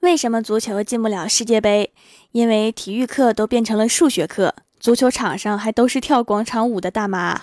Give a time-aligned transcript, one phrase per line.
[0.00, 1.92] 为什么足球进不了世界杯？
[2.30, 7.40] 因为体育课都变成了数学课，足球场上还都是跳广场舞的大妈。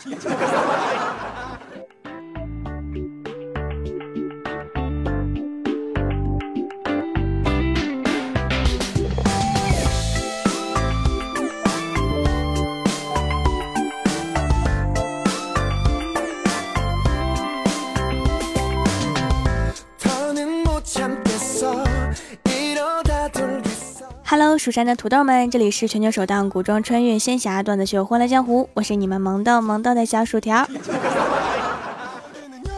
[24.37, 30.67] Hello，蜀山的土豆们，这里是全球首档古装穿越仙侠段子秀《欢乐江湖》，我是你们萌豆萌豆的小薯条。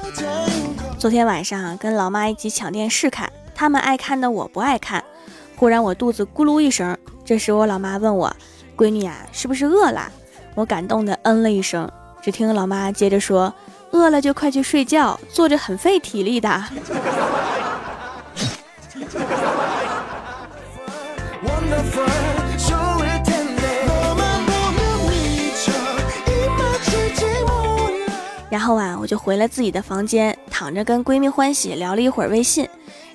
[0.99, 5.03] 昨天晚上跟老妈一起抢电视看，他们爱看的我不爱看。
[5.55, 8.31] 忽然我肚子咕噜一声，这时我老妈问我
[8.77, 10.11] ：“闺女啊，是不是饿了？”
[10.53, 11.89] 我感动的嗯了一声。
[12.21, 13.51] 只听老妈接着说
[13.89, 16.63] ：“饿了就快去睡觉，坐着很费体力的。”
[28.67, 32.67] 后啊，我就回了自己的房间，躺着跟闺蜜欢喜聊了一会儿微信，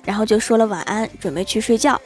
[0.03, 2.01] 然后就说了晚安，准备去睡觉。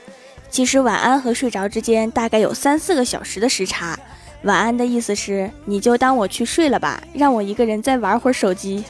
[0.50, 3.98] 其实晚安和睡着之间大概有三四个小时的时差。
[4.42, 8.84] 晚安的意思是你就当我去睡了吧，让我一个人再玩会儿手机。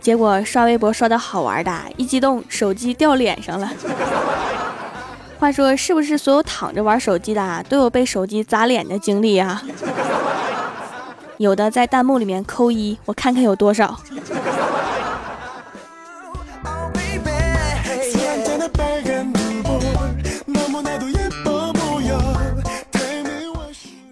[0.00, 3.70] 结果刷微博刷的好玩的，一激动手机掉脸上了。
[5.38, 9.62] 话说是不是所有躺着玩手机的都有被手机砸脸的经历啊？
[11.38, 13.98] 有的在弹幕里面扣一，我看看有多少。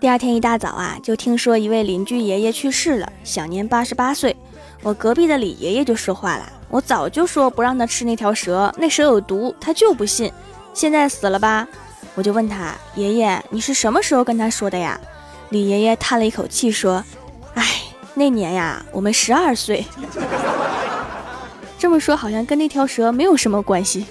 [0.01, 4.37] 第二天一大早啊，就听说一位邻居爷爷去世了，享年八十八岁。
[4.83, 10.33] 我隔壁的李爷爷就说话了：“我早就说不让他吃那条蛇，那蛇有毒，他就不信。
[10.75, 11.69] 现在死了吧？”
[12.17, 15.01] 我就问他：“爷爷，你是什么时候跟他说的呀？”
[15.53, 17.05] 李爷爷叹了一口气说
[17.53, 17.83] ：“哎，
[18.15, 19.85] 那年呀，我们十二岁。
[21.79, 24.07] 这么说好像跟那条蛇没有什么关系。”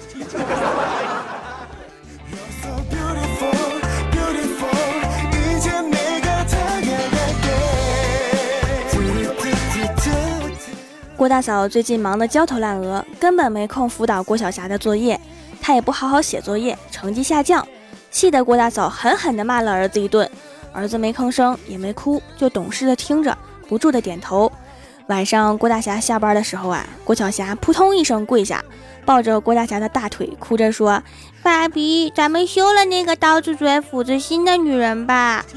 [11.16, 15.20] 郭大嫂最近忙得焦头烂额，根本没空辅导郭晓霞的作业，
[15.60, 17.66] 她也不好好写作业，成绩下降，
[18.12, 20.30] 气得郭大嫂狠狠地骂了儿子一顿。
[20.72, 23.36] 儿子没吭声，也没哭，就懂事的听着，
[23.68, 24.50] 不住的点头。
[25.08, 28.64] 晚上，郭大侠下班的时候啊，郭晓霞扑通一声跪下，
[29.04, 31.02] 抱着郭大侠的大腿，哭着说
[31.42, 35.44] ：“爸比，咱们休了那个刀子嘴斧子心的女人吧。”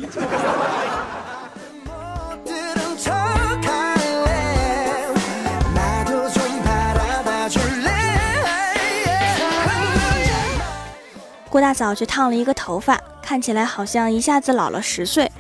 [11.50, 13.00] 郭大嫂去烫了一个头发。
[13.26, 15.32] 看起来好像一下子老了十岁，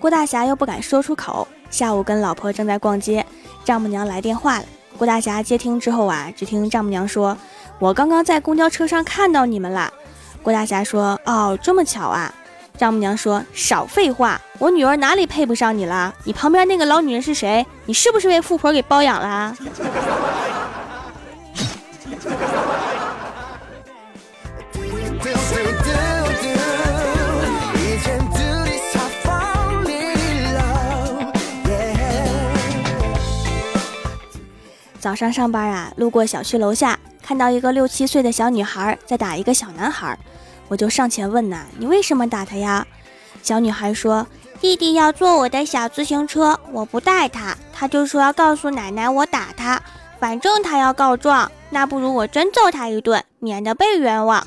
[0.00, 1.46] 郭大侠又不敢说出口。
[1.70, 3.24] 下午跟老婆正在逛街，
[3.62, 4.64] 丈母娘来电话了。
[4.96, 7.36] 郭大侠接听之后啊，只听丈母娘说
[7.78, 9.92] ：“我刚刚在公交车上看到你们了。”
[10.42, 12.32] 郭大侠说：“哦，这么巧啊。”
[12.78, 16.14] 丈母娘说：“少废话，我女儿哪里配不上你了？
[16.24, 17.66] 你旁边那个老女人是谁？
[17.84, 19.54] 你是不是被富婆给包养了？”
[35.04, 40.18] 早上上班啊，路过小区楼下，看到一个六七岁的小女孩在打一个小男孩，
[40.66, 42.86] 我就上前问呐：“你为什么打他呀？”
[43.42, 44.26] 小女孩说
[44.62, 49.78] ：“弟弟要坐我的小自行车，我不带他，他就说要告诉奶奶我打他，
[50.18, 54.46] 反正他要告状，那不如我真揍他一顿，免得被冤枉。”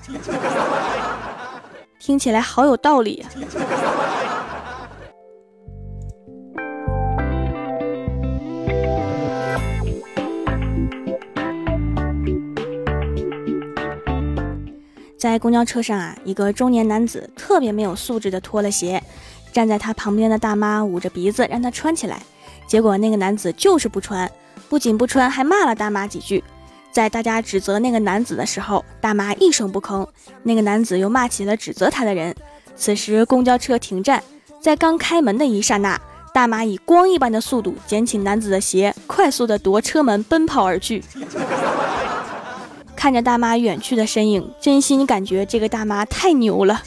[2.01, 3.23] 听起来好有道理。
[15.17, 19.02] 在公交车上啊，一个中年男子特别没有素质的脱了鞋，
[19.52, 22.22] 站在他旁边的大妈捂着鼻子让他穿起来，
[22.67, 24.29] 结果那个男子就是不穿，
[24.69, 26.43] 不仅不穿，还骂了大妈几句。
[26.91, 30.08] 在大家指责那个男子的时候，大妈一声不吭，
[30.43, 32.35] 那个男子又骂起了指责他的人。
[32.75, 34.23] 此时公交车停站，
[34.61, 35.99] 在刚开门的一刹那，
[36.31, 41.03] 大妈以光一般的速度捡起男子的鞋，快速的夺车门奔跑而去。
[42.97, 46.82] 看着大妈远去的身影，真心感觉这个大妈太牛了。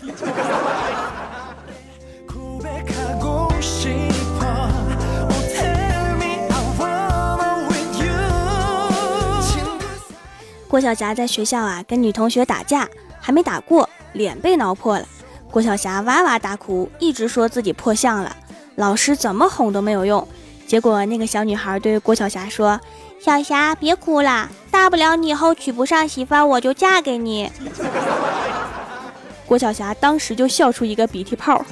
[10.66, 12.88] 郭晓霞在学校啊跟女同学打架，
[13.20, 15.06] 还没打过，脸被挠破了。
[15.50, 18.34] 郭晓霞哇哇大哭，一直说自己破相了，
[18.74, 20.26] 老师怎么哄都没有用。
[20.66, 22.80] 结果那个小女孩对郭晓霞说
[23.20, 27.52] ：“小霞别哭了，大不了你以后娶不上媳妇，我就嫁给你。”
[29.44, 31.62] 郭晓霞当时就笑出一个鼻涕泡。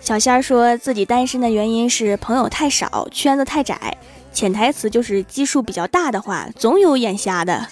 [0.00, 3.96] 小仙儿说自己单身的原因是朋友太少，圈子太窄，
[4.32, 7.66] 潜台词就是基数比较大的话，总有眼瞎的。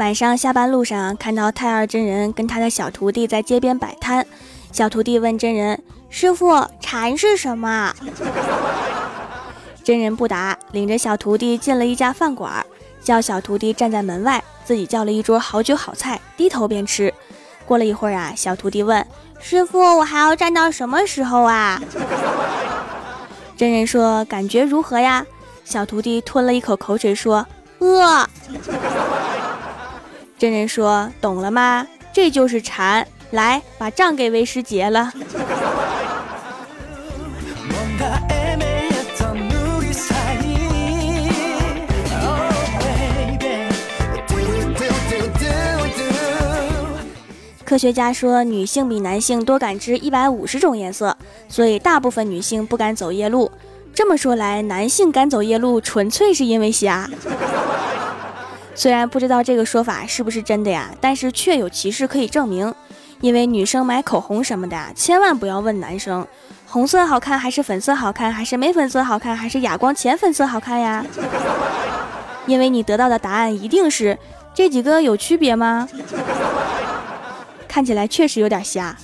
[0.00, 4.26] 晚上下班路上，看到太二真人跟他的小徒弟在街边摆摊，
[4.72, 7.94] 小徒弟问真人：“师傅，禅是什么？”
[9.84, 12.64] 真人不答，领着小徒弟进了一家饭馆，
[13.04, 17.12] 叫小徒弟站在门外，自己叫了一桌好酒好菜，低头边吃。
[17.66, 19.06] 过了一会儿啊，小徒弟问
[19.38, 21.78] 师傅：“我还要站到什么时候啊？”
[23.54, 25.26] 真人说：“感觉如何呀？”
[25.62, 27.46] 小徒弟吞了一口口水说
[27.80, 28.26] ：“饿。”
[30.40, 31.86] 真人说：“懂了吗？
[32.14, 33.06] 这就是禅。
[33.32, 35.12] 来，把账给为师结了。”
[47.62, 51.14] 科学家说，女性比男性多感知一百五十种颜色，
[51.50, 53.50] 所以大部分女性不敢走夜路。
[53.92, 57.10] 这么说来，男性敢走夜路，纯粹是因为瞎。
[58.80, 62.74] 虽然不知道这个说法是不是真的呀，但是确有其事可以证明。
[63.20, 66.26] 因为女生买口红什么的，千万不要问男生，
[66.66, 71.04] 红色好看还是粉色好看，还是玫粉色好看，还是哑光浅粉色好看呀？
[72.46, 74.18] 因为你得到的答案一定是
[74.54, 75.86] 这几个有区别吗？
[77.68, 78.96] 看起来确实有点瞎。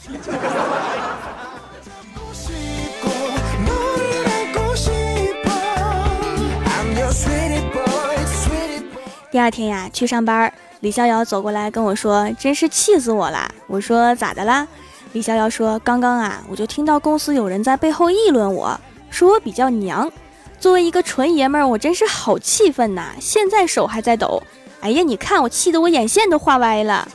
[9.36, 10.50] 第二天呀，去上班，
[10.80, 14.66] 李逍遥走过来跟我说：“真是气死我了。”我说：“咋的啦？”
[15.12, 18.80] 李逍遥说：“刚刚啊，我就听到公司有人在背后议论我，
[19.10, 20.10] 说我比较娘。
[20.58, 23.10] 作为一个纯爷们儿，我真是好气愤呐！
[23.20, 24.42] 现在手还在抖。
[24.80, 27.06] 哎呀，你看我气得我眼线都画歪了。”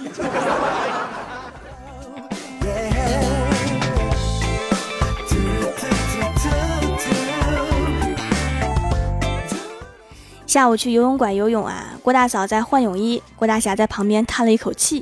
[10.52, 15.02] 下午去游泳馆游泳啊，郭大嫂在换泳衣，郭大侠在旁边叹了一口气，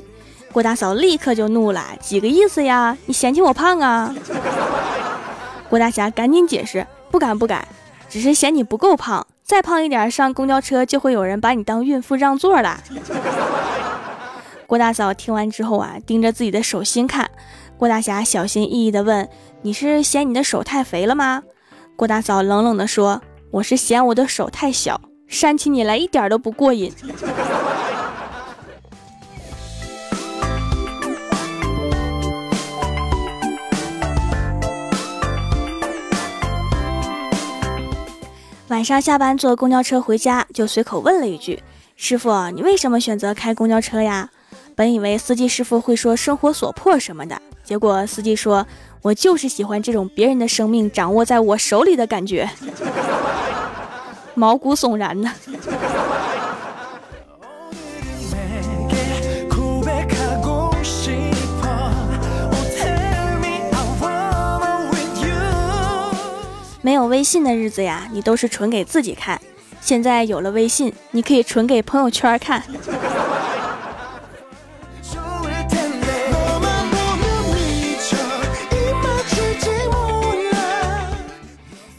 [0.52, 2.96] 郭大嫂立刻就怒了，几个意思呀？
[3.06, 4.14] 你嫌弃我胖啊？
[5.68, 7.66] 郭大侠赶紧解释，不敢不敢，
[8.08, 12.80] 只是嫌你不够胖，再胖一点上公交车就会有人把你当孕妇让座了。
[14.68, 17.28] 郭大嫂听完之后啊，盯着自己的手心看，
[17.76, 19.28] 郭大侠小心翼翼地问
[19.62, 21.42] ：“你是嫌你的手太肥了吗？”
[21.98, 23.20] 郭大嫂冷冷地说
[23.50, 25.00] ：“我是嫌我的手太小。”
[25.30, 26.92] 扇起你来一点都不过瘾。
[38.68, 41.62] 晚上下班坐公交车回家，就随口问了一句
[41.96, 44.28] ：“师傅，你为什么选择开公交车呀？”
[44.74, 48.66] 本以为司机师傅会说生活所迫什么的，结果司机说
[49.02, 52.48] ：“我就是喜欢这种别人的生命掌握在我手里的感觉。”
[54.40, 55.30] 毛骨悚然呢。
[66.80, 69.36] 没有微信的日子呀，你都是纯给自己看；
[69.82, 72.62] 现在有了微信，你可以纯给朋友圈看。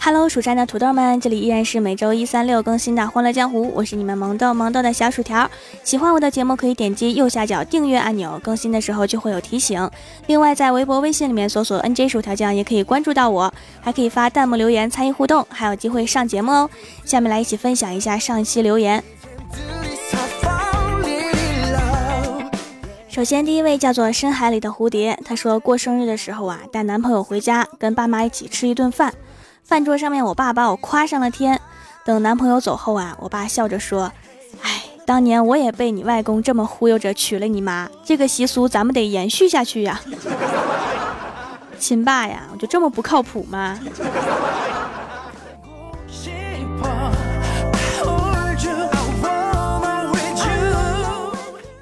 [0.03, 5.47] Hello，蜀山的土豆们，这里依然是每周一、三、六更新的《欢乐江湖》，我是你们萌豆萌豆的小薯条。
[5.83, 9.87] 喜欢我的节目，可以点击右下角订阅按钮，更新的时候就会有提醒。
[10.25, 16.69] 另外，在微博、微信里面搜索 “nj 薯条酱”也可以关注到我，还可以发弹幕留言参与互动，还有机会上节目哦。
[17.05, 19.03] 下面来一起分享一下上一期留言。
[23.07, 29.13] 首先，第一位叫做深海里的蝴蝶，他说过生日的时候啊，带男朋友回家，跟爸妈一起吃一顿饭。
[29.63, 31.59] 饭桌上面，我爸把我夸上了天。
[32.03, 34.11] 等男朋友走后啊，我爸笑着说
[34.61, 40.01] ：“哎，当年我也被你外公这么忽悠着娶了你妈，这个习俗咱们得延续下去呀。”
[41.79, 42.43] 亲爸呀？
[42.51, 43.79] 我就这么不靠谱吗？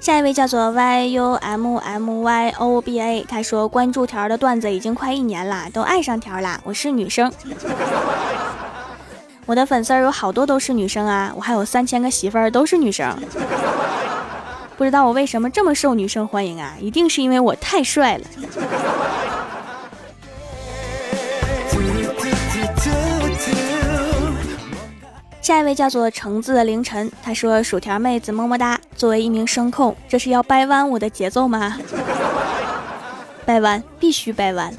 [0.00, 6.58] 下一位叫做 y u m m y o b a，他说关注条的段子已经快一年了，都爱上条啦。
[6.64, 7.30] 我是女生，
[9.44, 13.14] 我的粉丝有好多都是女生啊，我还有三千个媳妇儿都是女生。
[14.78, 16.72] 不知道我为什么这么受女生欢迎啊？
[16.80, 18.24] 一定是因为我太帅了。
[25.50, 31.76] 下一位叫做橙子的凌晨，他说：“薯条妹子么么哒。”作为一名声控，这是要掰弯我的节奏吗？
[33.44, 34.72] 掰弯，必须掰弯。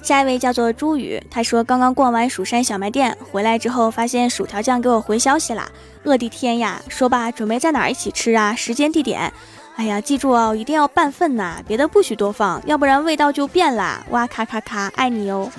[0.00, 5.70] 下一位叫做朱宇，他说：“刚刚逛完蜀山小卖店回来之后，发现薯条酱给我回消息了，
[6.04, 6.80] 饿的天呀！
[6.88, 8.54] 说吧，准备在哪儿一起吃啊？
[8.54, 9.30] 时间地点。”
[9.76, 14.06] 哎呀，记住哦，一定要半份呐，别的不许多放，要不然味道就变了。
[14.10, 15.50] 哇咔咔咔，爱你哦！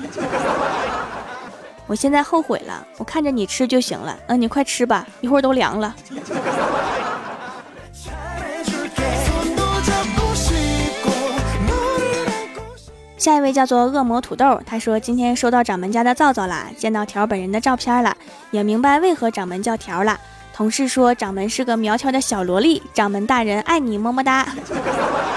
[1.86, 4.18] 我现在后悔了，我看着你吃就行了。
[4.28, 5.94] 嗯，你快吃吧，一会儿都凉了。
[13.18, 18.16] 下一位叫做恶魔土豆，他说今天收到掌门家的皂皂啦，见到条本人的照片了，
[18.52, 20.18] 也明白为何掌门叫条了。
[20.56, 24.48] 同事说掌门是个苗条的小萝莉，掌门大人爱你么么哒。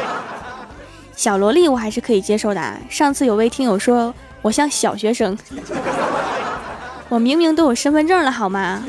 [1.17, 2.81] 小萝莉我还是可以接受的。
[2.89, 5.37] 上次有位听友说我像小学生，
[7.11, 8.85] 我明明都有身份证了好吗？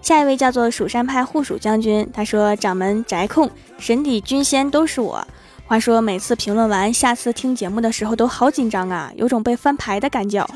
[0.00, 3.50] 下一位叫做蜀山派护蜀将军，他说掌门宅控
[3.80, 5.26] 神邸君仙都是我。
[5.68, 10.46] 话说每次评论完，下次听节目的时候都好紧张啊，有种被翻牌的感觉。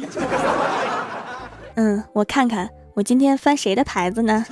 [1.75, 4.47] 嗯，我看看我今天翻谁的牌子呢？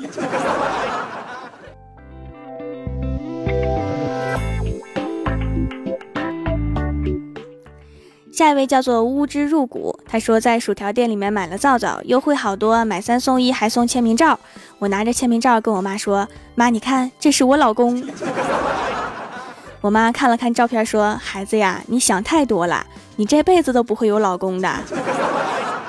[8.32, 14.38] 下一位叫做乌之入骨，他说在薯条店里面买了皂皂，优惠好多，买三送一还送签名照。
[14.80, 18.02] 我拿着签名照跟我妈说：“妈，你看，这是我老公。”
[19.80, 22.84] 我妈看了看照片，说：“孩子呀，你想太多了，
[23.16, 24.68] 你这辈子都不会有老公的。”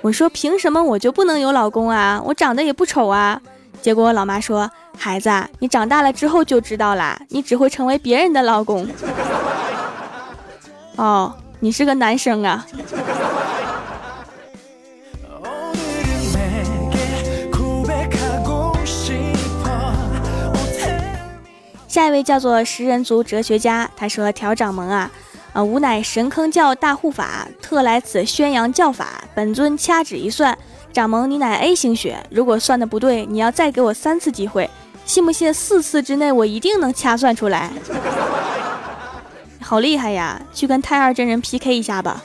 [0.00, 2.20] 我说：“凭什么我就不能有老公啊？
[2.24, 3.40] 我长得也不丑啊。”
[3.82, 8.88] 结果我老妈说：“孩子，你长大了之后就知道啦，你只会成为别人的老公。
[10.96, 12.66] ”哦，你是个男生啊。
[21.96, 25.10] 下一位叫做食人族哲学家，他说：“调掌门啊，
[25.54, 29.24] 啊，吾乃神坑教大护法，特来此宣扬教法。
[29.34, 30.58] 本尊掐指一算，
[30.92, 34.68] 掌门你乃 A 型血，如果算的不对，你要再给我三次机会，
[35.06, 37.70] 信不信四次之内我一定能掐算出来？
[39.62, 40.38] 好厉害呀！
[40.52, 42.22] 去跟太二真人 PK 一下吧。”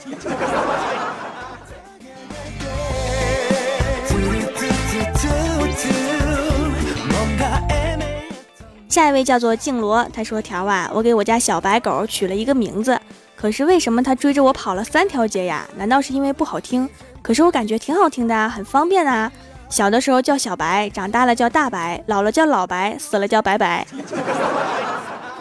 [9.02, 12.96] 下一位叫做静罗，他说：“条啊，我给我家小白狗取了一个名字，
[13.34, 15.66] 可是为什么它追着我跑了三条街呀？
[15.76, 16.88] 难道是因为不好听？
[17.20, 19.32] 可是我感觉挺好听的，很方便啊。
[19.68, 23.84] 小的时候叫小白，长大了叫大白，老了叫老白，死了叫白白。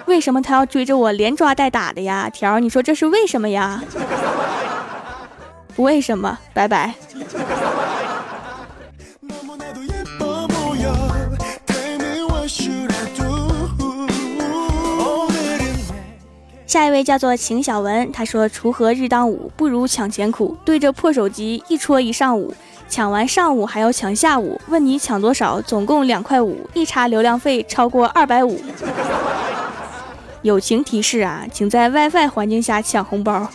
[0.08, 2.28] 为什么它要追着我连抓带打的呀？
[2.34, 3.84] 条，你说这是为什么呀？
[5.76, 6.96] 不为什么，拜拜。”
[16.72, 20.56] 下一位叫做秦小文，他说：“锄禾日当午，不如抢钱苦。
[20.64, 22.56] 对着破手机一戳一上午，
[22.88, 24.58] 抢完上午还要抢下午。
[24.70, 25.60] 问你抢多少？
[25.60, 26.58] 总共两块五。
[26.74, 28.58] 一查流量费超过二百五。
[30.44, 33.50] 友情提示啊，请在 WiFi 环境下抢红包。”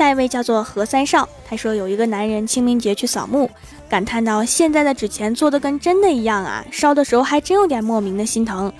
[0.00, 3.50] 下一位叫做何三少，他说有一个男人清明节去扫墓，
[3.86, 8.72] 感叹到现在的纸钱做的跟真的一样啊，烧的时候还真有点莫名的心疼。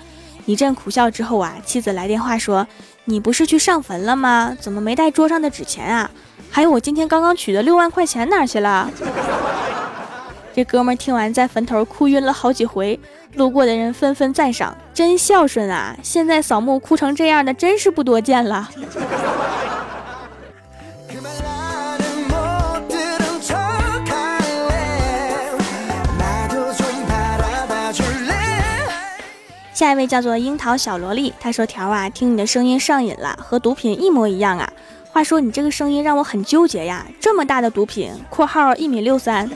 [0.47, 2.65] 一阵苦笑之后啊，妻子来电话说
[3.05, 4.57] ：“你不是去上坟了吗？
[4.59, 6.09] 怎么没带桌上的纸钱啊？
[6.49, 8.89] 还有我今天刚刚取的六万块钱哪去了？”
[10.55, 12.99] 这哥们听完在坟头哭晕了好几回，
[13.35, 15.95] 路过的人纷纷赞赏：“真孝顺啊！
[16.01, 18.67] 现在扫墓哭成这样的真是不多见了。”
[29.81, 34.71] 下一位叫做樱桃小萝莉，她说：“条啊，听你的声音上瘾了，和毒品一模一样啊。
[35.11, 39.49] 话说你这个声音让我很纠结呀，这么大的毒品（括号一米六三），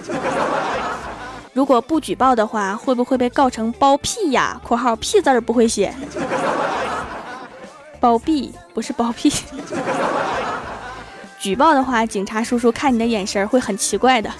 [1.53, 5.93] 如果不举报的话，会不会被告成包屁呀？（括号屁字儿不会写，
[7.99, 9.31] 包庇不是包屁。）
[11.37, 14.31] 举报的话，警察叔叔看你的眼神会很奇怪的。”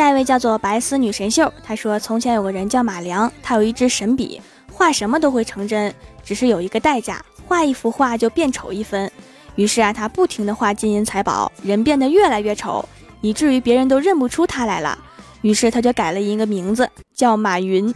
[0.00, 4.40] 下一位叫做白丝女神秀，她说：“从前有个人叫马良，他有一支神笔，
[4.72, 9.12] 画什么都会成真，只是有一个代价，画一幅画就变丑一分。
[9.56, 12.82] 于是啊，他不停地画金银财宝，人变得越来越丑，
[13.20, 14.98] 以至于别人都认不出他来了。
[15.42, 17.94] 于是他就改了一个名字，叫马云。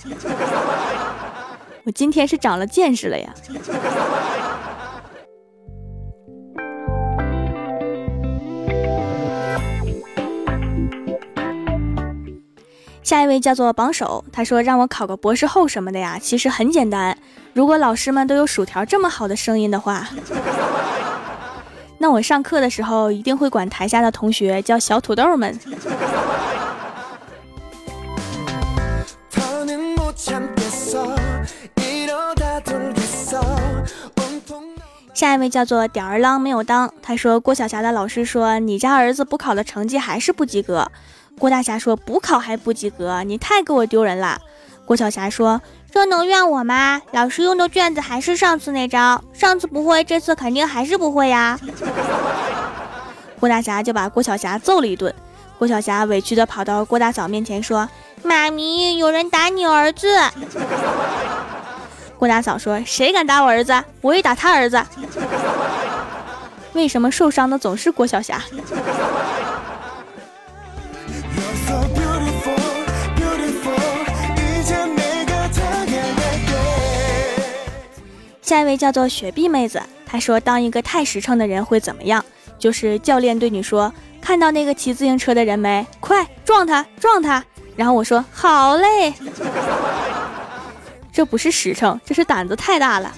[1.84, 3.34] 我今天是长了见识了呀。”
[13.04, 17.14] 下一位叫做榜首，他说让我考个博士后什么的呀，其实很简单。
[17.52, 20.08] 如果老师们都有薯条这么好的声音的话，
[22.00, 25.54] 那我上课的时候一定会管台下的同学叫小土豆们。
[35.12, 40.90] 下一位叫做吊儿郎没有当，他说郭晓霞的老师说你家儿子补考的成绩还是不及格。
[41.38, 44.40] 郭大侠说：“补考还不及格，你太给我丢人了。”
[44.86, 45.60] 郭晓霞说
[45.90, 47.02] ：“这能怨我吗？
[47.12, 51.58] 老师用的卷子还是上次那张，上次不会，这次肯定还是不会呀。”
[53.40, 55.14] 郭大侠就把郭晓霞揍了一顿。
[55.58, 57.88] 郭晓霞委屈的跑到郭大嫂面前说
[58.22, 60.08] ：“妈咪，有人打你儿子。”
[62.18, 63.84] 郭大嫂说：“谁敢打我儿子？
[64.00, 64.82] 我也打他儿子。”
[66.74, 68.42] 为什么受伤的总是郭晓霞？
[78.44, 82.22] 下一位叫做雪碧妹子，她说：“当一个太实诚的人会怎么样？
[82.58, 85.86] 就是教练对你说，看到那个骑自行车的人没？
[85.98, 87.42] 快撞他，撞他！
[87.74, 89.14] 然后我说好嘞，
[91.10, 93.14] 这不是实诚，这是胆子太大了。”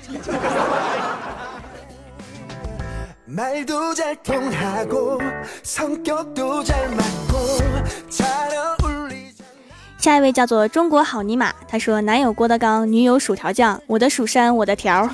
[10.07, 15.11] 下一位叫做中国好尼玛，他说男友郭德纲，女友薯条酱，我的蜀山我的条，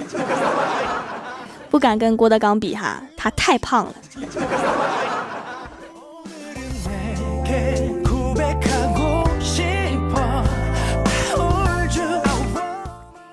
[1.70, 3.94] 不敢跟郭德纲比哈，他太胖了。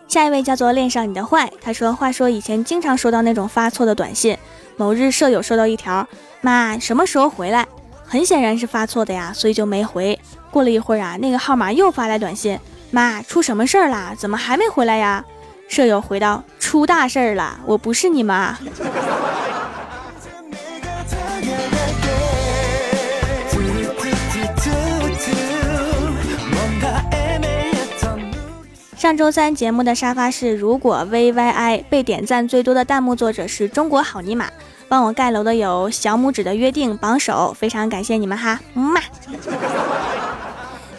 [0.07, 4.37] 下一位叫做恋上你的坏，他说话说以前经常收到那种发错的短信，
[4.77, 6.07] 某日舍友收到一条，
[6.39, 7.67] 妈什么时候回来？
[8.05, 10.17] 很显然是发错的呀，所以就没回。
[10.51, 12.59] 过了一会儿啊，那个号码又发来短信
[12.91, 14.13] ：“妈，出什么事儿啦？
[14.17, 15.23] 怎么还没回来呀？”
[15.69, 18.57] 舍友回道：“出大事儿了，我不是你妈。
[28.97, 34.49] ”上周三节目的沙发是如果 V Y I 被点赞最多的弹幕作者是中国好尼玛。
[34.89, 38.99] 帮我盖楼的有小拇指的约定榜首，非常感谢你们哈，嗯嘛。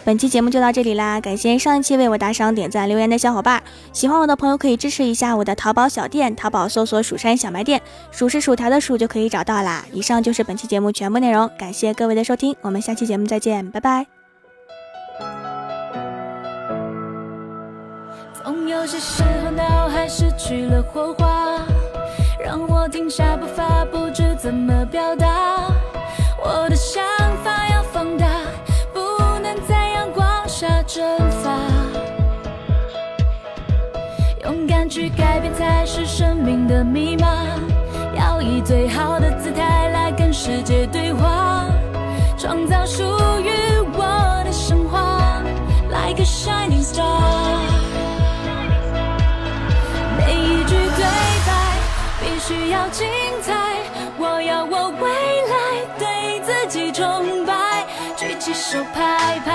[0.03, 3.61] 本期节目就到这里啦，感谢上一期为我打赏、点赞、留言的小伙伴。
[3.93, 9.85] 喜欢我的朋友可以支持一下我的淘宝小店，淘宝搜索“蜀山小卖店”，数是薯条的数就可以找到啦。
[9.93, 14.07] 以上就是本期节目全部内容，感谢各位的收听，我们下期节目再见，拜拜。
[18.43, 21.59] 总有些时候脑海失去了火花。
[22.43, 25.71] 让我停下步伐，不知怎么表达。
[26.43, 27.03] 我的想
[34.91, 37.25] 去改变才是生命的密码。
[38.13, 41.65] 要以最好的姿态来跟世界对话，
[42.37, 43.01] 创造属
[43.41, 43.49] 于
[43.93, 45.41] 我的神话
[45.87, 47.21] ，Like a shining star。
[50.17, 51.05] 每一句对
[51.47, 51.49] 白
[52.19, 53.07] 必须要精
[53.41, 53.53] 彩，
[54.17, 55.07] 我要我未
[55.47, 55.55] 来
[55.97, 57.85] 对自己崇拜，
[58.17, 59.50] 举起手拍拍，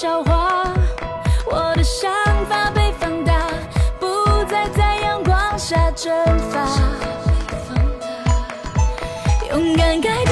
[0.00, 0.62] 笑话，
[1.44, 2.08] 我的想
[2.48, 3.48] 法被放大，
[3.98, 6.14] 不再在阳光下蒸
[6.52, 6.68] 发。
[9.50, 10.27] 勇敢改。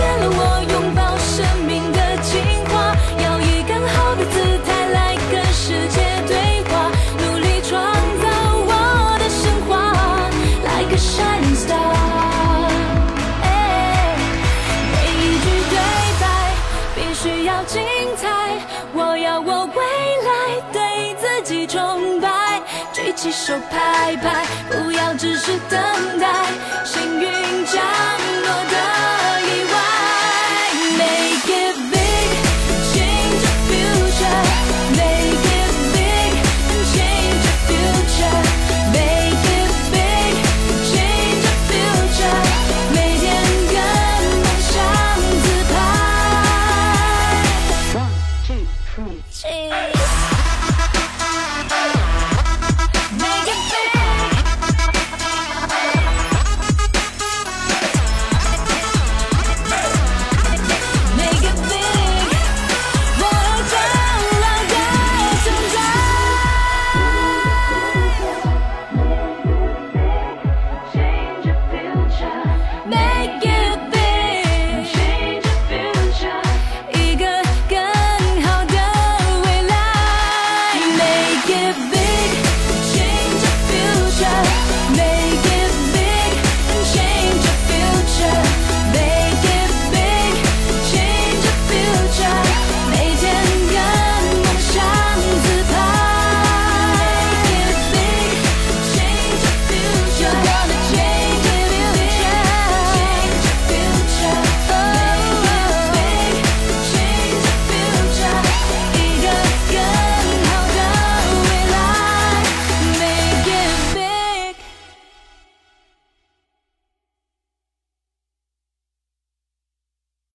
[23.47, 25.79] 手拍拍，不要只是等
[26.19, 26.27] 待。